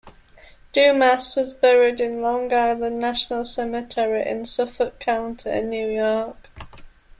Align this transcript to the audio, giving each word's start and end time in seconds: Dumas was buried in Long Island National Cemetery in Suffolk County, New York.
Dumas 0.73 1.35
was 1.35 1.53
buried 1.53 2.01
in 2.01 2.23
Long 2.23 2.51
Island 2.51 2.97
National 2.97 3.45
Cemetery 3.45 4.27
in 4.27 4.45
Suffolk 4.45 4.99
County, 4.99 5.61
New 5.61 5.87
York. 5.89 6.49